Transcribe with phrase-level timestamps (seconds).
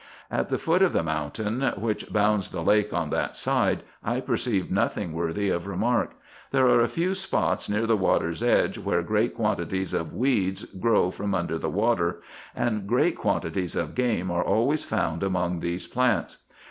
[0.31, 4.19] At the foot of the moun tain, which bounds the lake on that side, I
[4.19, 6.15] perceived nothing worthy of remark.
[6.49, 11.11] There are a few spots near the water's edge where great quantities of weeds grow
[11.11, 12.19] from under the water;
[12.55, 16.37] and great quantities of game are always found among these plants.